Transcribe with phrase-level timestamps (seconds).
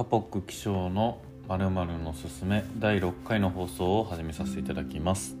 [0.00, 5.36] カポック気象のまるまるのすすめ第6回の放送を始めさせていただきます。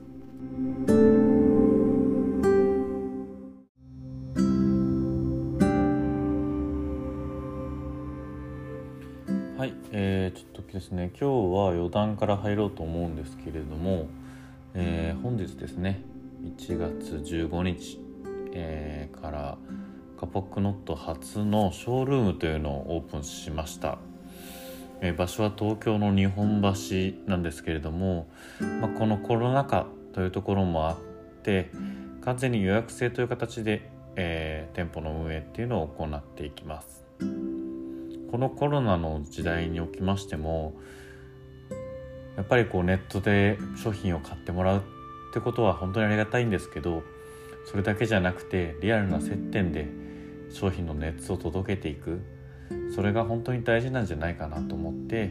[9.56, 11.24] はい、えー、ちょっとですね今日
[11.56, 14.08] は余談から入ろうと思うんですけれども、
[14.74, 16.02] えー、本日ですね
[16.58, 17.98] 1月15日、
[18.52, 19.56] えー、から
[20.18, 23.96] カポックノット初のショールームというのをオープンしました、
[25.02, 28.28] えー、場所は東京の日本橋なんですけれども、
[28.80, 30.96] まあ、このコロナ禍というところもあっ
[31.42, 31.70] て
[32.22, 37.04] 完全に予約制という形で、えー、店舗の運営っていうのを行っていきます。
[38.30, 40.74] このコロナの時代におきましても
[42.36, 44.82] やっぱりこうネットで商品を買ってもらうっ
[45.34, 47.02] てことは本当にありがたいんですけど
[47.68, 49.88] それだけじゃなくてリアルな接点で
[50.52, 52.20] 商品の熱を届けていく。
[52.94, 55.30] それが本当に大事なんじゃないかなと思って、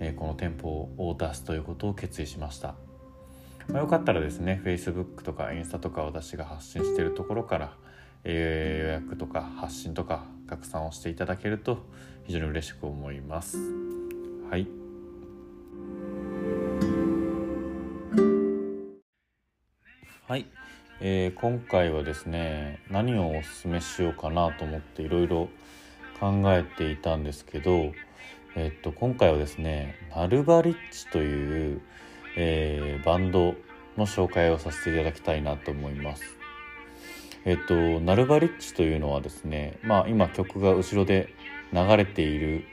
[0.00, 2.74] えこの店舗を出すということを決意しました、
[3.68, 7.76] まあ、よかったらですね Facebook とかインスタとか私が発信しているところから、
[8.24, 11.86] え予約とか発信とか拡散をしていただけると
[12.24, 13.58] 非常に嬉しく思います。
[14.50, 14.66] はい。
[20.28, 20.46] はい、
[21.00, 25.48] えー、今回はですね何をおすすめしようかなと思っていろいろ
[26.18, 27.92] 考えていたんですけど、
[28.54, 31.80] えっと今回はですねナルバリッチという、
[32.36, 33.54] えー、バンド
[33.96, 36.24] の紹介をさせていただきたいなと思います。
[37.44, 41.34] えっとナルバリッチというのはですねまあ今曲が後ろで
[41.72, 42.64] 流れている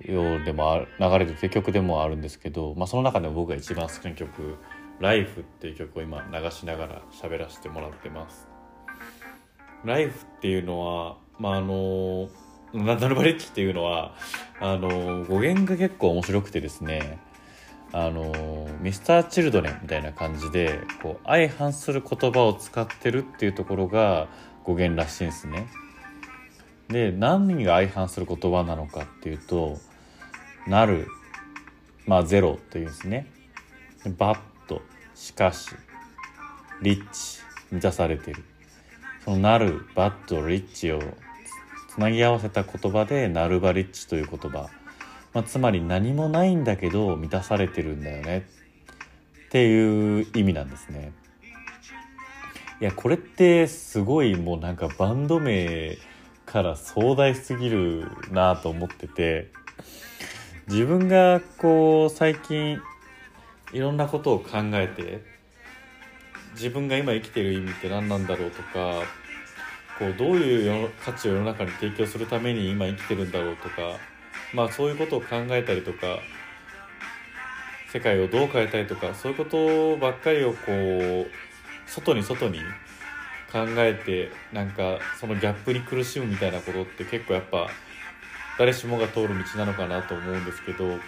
[0.00, 4.56] ようでも流れてて曲でもあるんですけど、まあ、その中でも僕が一番好きな曲
[5.00, 8.48] ライフっていう曲を今流しながら喋らせてもらってます。
[9.84, 12.28] ライフっていうのは、まあ、あの、
[12.74, 14.14] ナダルバレッジっていうのは、
[14.60, 17.18] あの、語源が結構面白くてですね、
[17.92, 24.28] あの、ミスター・チルドレンみたいな感じで、こう、相反する言葉を使ってるっていうところが
[24.64, 25.66] 語源らしいんですね。
[26.88, 29.78] で、何が相反する言葉なのかっていうと、
[30.66, 31.08] なる、
[32.06, 33.26] まあ、ゼロというんですね。
[34.18, 34.38] バッ
[34.68, 34.82] と
[35.14, 35.70] しかし
[36.82, 38.44] リッチ満たされてる
[39.24, 41.00] そのなるバッドリッチを
[41.94, 44.70] つなぎ合わせた言葉でなるばリッチという言葉、
[45.34, 48.46] まあ、つまり何もないんだけど満たされてるんだよね。
[49.46, 51.12] っていう意味なんですね。
[52.80, 55.98] いやこれってすごいもうなんかバンド名
[56.46, 59.52] から壮大すぎるなと思ってて
[60.68, 62.80] 自分がこう最近
[63.74, 65.22] いろんなことを考えて
[66.54, 69.02] 自分が今生きてる意味って何なんだろうとか
[69.98, 73.98] こうどういう価値を世の中に提供するために今生きてるんだろうとか
[74.54, 76.18] まあそういうことを考えたりとか
[77.92, 81.26] 世界をどう変えたいとかそういうことばっかりをこう
[81.86, 82.60] 外に外に
[83.52, 87.68] 考えてなんかそのギャップに苦しむみたいなことって結構やっぱ
[88.58, 90.98] 誰しもが通る道なのかなと思うんですけど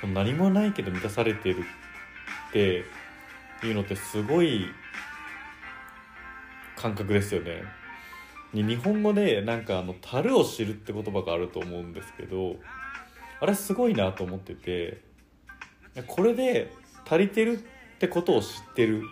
[0.00, 1.64] その何もないけど満たされてる
[2.48, 2.84] って
[3.64, 4.66] いうのってすごい
[6.76, 7.62] 感覚ですよね。
[8.52, 12.56] 日本語でなんかあの「樽を知る」って言葉があると思うんですけど
[13.40, 15.02] あれすごいなと思ってて
[16.06, 16.72] これで
[17.06, 19.02] 足りてるってことを知ってる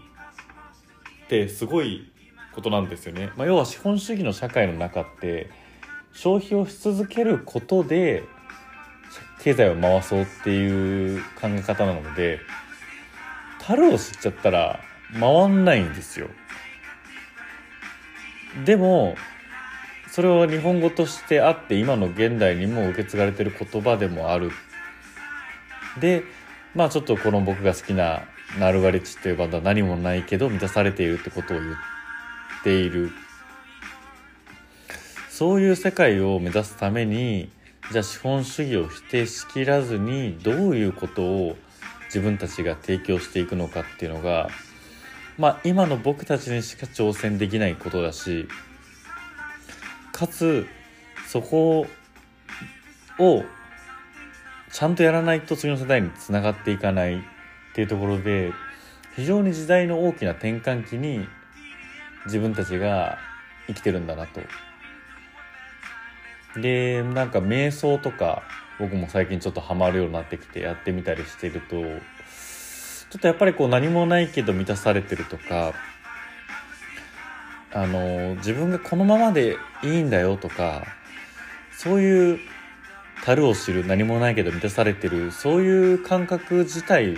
[1.25, 2.11] ってすごい
[2.55, 3.33] ことなんですよね。
[3.37, 5.51] まあ、要は資本主義の社会の中って
[6.13, 8.23] 消費をし続けることで
[9.41, 12.41] 経済を回そうっていう考え方なので
[13.61, 14.81] 樽を知っちゃったら
[15.19, 16.29] 回んないんですよ
[18.65, 19.16] でも
[20.10, 24.53] それは日本語としてあって今の現代にも受け継がれてる言葉でもある。
[25.98, 26.22] で
[26.75, 28.22] まあちょっとこの僕が好きな
[28.59, 31.75] 「ナルガリッチ」っていうバンドは何もないけど満たされているってことを言っ
[32.62, 33.10] ている。
[35.28, 37.50] そういう世界を目指すために
[37.91, 41.57] じゃあ資本主義を否定しきらずにどういうことを
[42.07, 44.48] 自分たちが提供していくのかっていうのが
[45.39, 48.48] まあ今の僕たちにしか挑戦できないことだし
[50.13, 50.66] かつ
[51.27, 51.86] そこ
[53.19, 53.45] を
[54.72, 57.21] ちゃんとやらないと次の世代につながっていかないっ
[57.75, 58.53] ていうところで
[59.16, 61.27] 非常に時代の大きな転換期に
[62.27, 63.19] 自分たちが
[63.66, 64.41] 生きてるんだなと。
[66.60, 68.42] でなんか瞑想とか
[68.78, 71.83] 僕も最近ちょっとハマるようになってきてやってみたりしてると
[73.15, 75.72] ちょっとやっぱりこう何もないけど満たされてるとか
[77.72, 80.84] あの自分がこのままでいいんだよとか
[81.71, 82.41] そういう
[83.25, 87.16] 樽を知る何もないけど満たされてるそういう感覚自体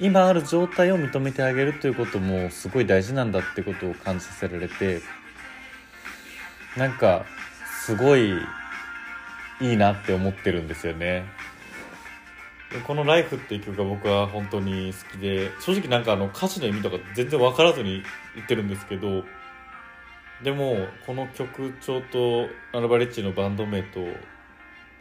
[0.00, 5.02] 今ある状態を認めてあげるということもすごい大事なんだってことを感じさせられて
[6.78, 7.26] なんか
[7.84, 8.32] すごい
[9.60, 11.35] いいなって思ってるんですよね。
[12.86, 18.02] この「ライフっていう曲が僕は本当に好きで正直なんかあの歌詞の意味とか全然分からずに
[18.34, 19.24] 言ってるんですけど
[20.42, 20.76] でも
[21.06, 24.00] この曲調とアルバレッチのバンド名と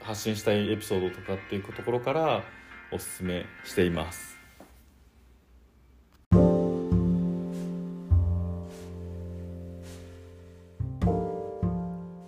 [0.02, 2.44] 発信したいエピソードとかっていうところから
[2.92, 4.38] おすすめしています。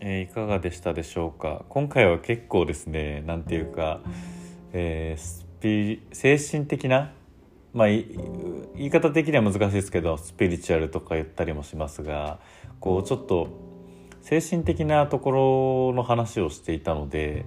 [0.01, 1.63] え、いかがでしたでしょうか？
[1.69, 4.01] 今回は結構ですね何ていうか、
[4.73, 7.11] えー、精神的な
[7.73, 8.05] まあ言
[8.75, 12.39] い方的には難しいですけどスピリチュアルとか言ったりもしますが
[12.79, 13.49] こうちょっと
[14.21, 17.45] 精神的なところの話をしていたので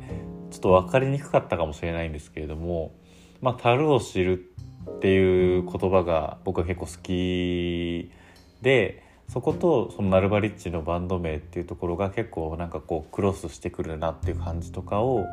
[0.51, 2.95] ちょっと分かりにくかったかもしれないんですけれども
[3.43, 4.47] 「まあ、樽を知る」
[4.89, 8.11] っていう言葉が僕は結構好き
[8.63, 15.25] でそことそのナルバリッチのバンド名っていうところが結構なんかこうクロスしてくるなっていう感じとかを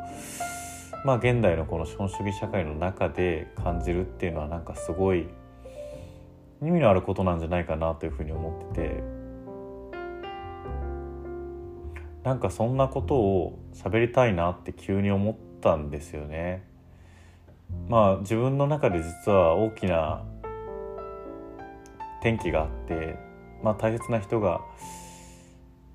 [1.04, 5.28] まあ現代のこの資本主義社会の中で感じるっていうのはなんかすごい
[6.62, 9.02] 意味のあることなんじゃないかなというふうに思ってて
[12.24, 16.66] なんかそんなことを喋りたいなって急に思ったんですよね。
[17.88, 20.24] まあ自分の中で実は大きな
[22.20, 23.28] 転機があって
[23.62, 24.60] まあ、大切な人が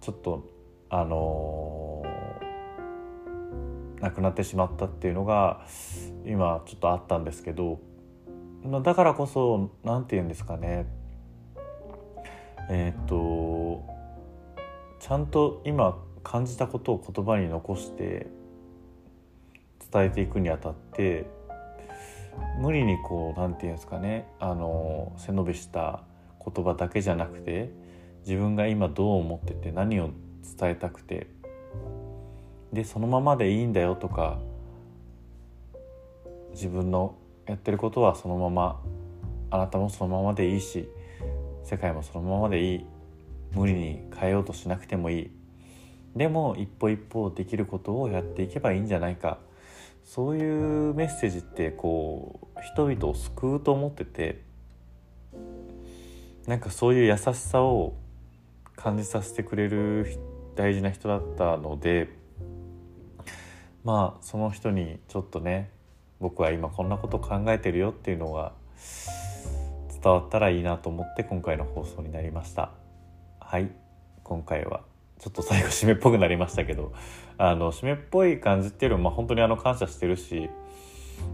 [0.01, 0.49] ちょっと
[0.89, 1.82] あのー、
[4.03, 5.65] 亡くなってしまったっていうのが
[6.25, 7.79] 今ちょっとあったんですけど
[8.83, 10.85] だからこそ何て言うんですかね。
[12.69, 13.83] えっ、と
[14.99, 18.27] ちゃんと今感じたことを言葉に残して
[19.91, 21.25] 伝えていくにあたって
[22.59, 24.27] 無理にこう何て言うんですかね。
[24.39, 26.03] あの背伸びした
[26.45, 27.71] 言葉だけじゃなくて
[28.25, 30.09] 自分が今どう思ってて何を
[30.57, 31.27] 伝えたくて
[32.73, 34.39] でそのままでいいんだよとか
[36.51, 37.15] 自分の
[37.45, 38.81] やってることはそのまま
[39.49, 40.89] あなたもそのままでいいし
[41.63, 42.85] 世界もそのままでいい。
[43.55, 45.31] 無理に変えようとしなくてもいい。
[46.15, 49.39] でも一歩一歩できることをやっていけばいいんじゃないか。
[50.03, 54.43] そういうメッセージってこう人々を救うと思ってて
[56.45, 57.95] なんかそういう優しさを
[58.75, 60.17] 感じさせてくれる
[60.55, 62.09] 大事な人だったので
[63.83, 65.69] まあその人にちょっとね
[66.19, 68.53] 僕は今こんなこと考えてるよっていうのが
[70.01, 72.71] 伝わったらいいなと思って今回の放送になりました。
[73.39, 73.69] はい。
[74.23, 74.81] 今回は
[75.19, 76.93] ちょっと最後締めっぽくなりましたけど
[77.37, 80.49] あの締めっぽい感じっていうよりも、まあ、本当にあの感謝してるし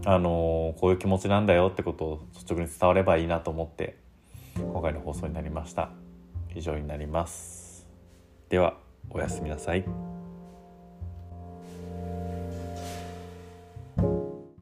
[0.04, 3.96] あのこういう気持ちなんだよってことを率直に伝わればいいなと思って
[4.56, 5.90] 今回の放送になりました。
[6.54, 7.86] 以上になります。
[8.48, 8.74] では
[9.10, 10.19] おやすみなさい。